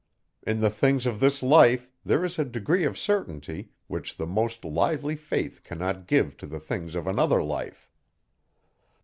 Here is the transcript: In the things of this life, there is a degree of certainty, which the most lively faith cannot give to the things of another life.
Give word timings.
In 0.41 0.61
the 0.61 0.71
things 0.71 1.05
of 1.05 1.19
this 1.19 1.43
life, 1.43 1.91
there 2.03 2.25
is 2.25 2.39
a 2.39 2.43
degree 2.43 2.85
of 2.85 2.97
certainty, 2.97 3.69
which 3.85 4.17
the 4.17 4.25
most 4.25 4.65
lively 4.65 5.15
faith 5.15 5.63
cannot 5.63 6.07
give 6.07 6.35
to 6.37 6.47
the 6.47 6.59
things 6.59 6.95
of 6.95 7.05
another 7.05 7.43
life. 7.43 7.87